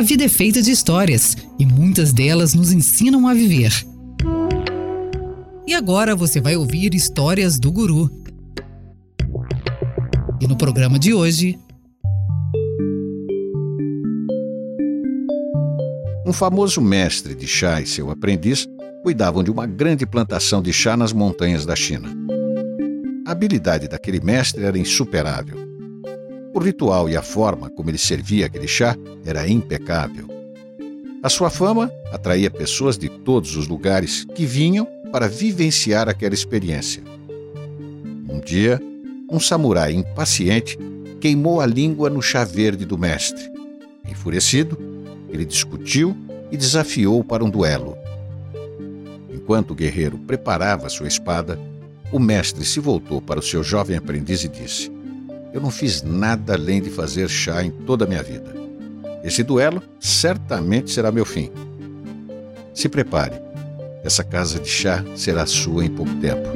[0.00, 3.70] A vida é feita de histórias e muitas delas nos ensinam a viver.
[5.66, 8.10] E agora você vai ouvir histórias do Guru.
[10.40, 11.58] E no programa de hoje.
[16.26, 18.66] Um famoso mestre de chá e seu aprendiz
[19.02, 22.08] cuidavam de uma grande plantação de chá nas montanhas da China.
[23.26, 25.59] A habilidade daquele mestre era insuperável.
[26.52, 30.26] O ritual e a forma como ele servia aquele chá era impecável.
[31.22, 37.02] A sua fama atraía pessoas de todos os lugares que vinham para vivenciar aquela experiência.
[38.28, 38.80] Um dia,
[39.30, 40.76] um samurai impaciente
[41.20, 43.48] queimou a língua no chá verde do mestre.
[44.08, 44.76] Enfurecido,
[45.28, 46.16] ele discutiu
[46.50, 47.96] e desafiou para um duelo.
[49.32, 51.58] Enquanto o guerreiro preparava sua espada,
[52.10, 54.90] o mestre se voltou para o seu jovem aprendiz e disse:
[55.52, 58.54] Eu não fiz nada além de fazer chá em toda a minha vida.
[59.24, 61.50] Esse duelo certamente será meu fim.
[62.72, 63.34] Se prepare,
[64.04, 66.48] essa casa de chá será sua em pouco tempo.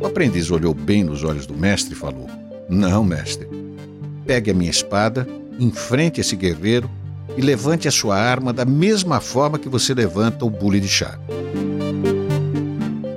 [0.00, 2.28] O aprendiz olhou bem nos olhos do mestre e falou:
[2.68, 3.48] Não, mestre.
[4.24, 5.26] Pegue a minha espada,
[5.58, 6.88] enfrente esse guerreiro
[7.36, 11.18] e levante a sua arma da mesma forma que você levanta o bule de chá.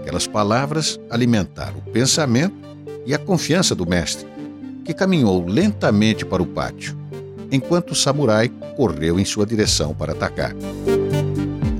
[0.01, 2.65] Aquelas palavras alimentaram o pensamento
[3.05, 4.27] e a confiança do mestre,
[4.83, 6.97] que caminhou lentamente para o pátio,
[7.51, 10.53] enquanto o samurai correu em sua direção para atacar.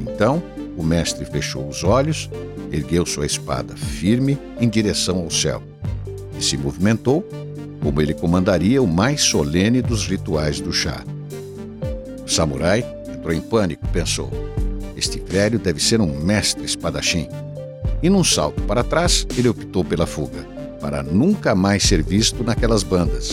[0.01, 0.41] Então,
[0.77, 2.29] o mestre fechou os olhos,
[2.71, 5.61] ergueu sua espada firme em direção ao céu
[6.37, 7.27] e se movimentou
[7.81, 11.03] como ele comandaria o mais solene dos rituais do chá.
[12.25, 12.83] O samurai
[13.13, 14.31] entrou em pânico pensou:
[14.97, 17.27] Este velho deve ser um mestre espadachim.
[18.01, 20.45] E num salto para trás, ele optou pela fuga,
[20.85, 23.31] para nunca mais ser visto naquelas bandas.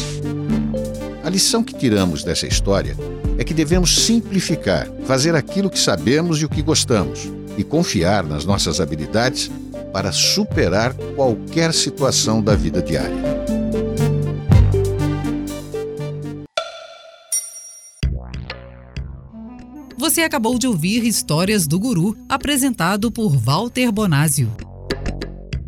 [1.22, 2.96] A lição que tiramos dessa história
[3.36, 8.46] é que devemos simplificar, fazer aquilo que sabemos e o que gostamos, e confiar nas
[8.46, 9.50] nossas habilidades
[9.92, 13.20] para superar qualquer situação da vida diária.
[19.98, 24.71] Você acabou de ouvir Histórias do Guru, apresentado por Walter Bonásio.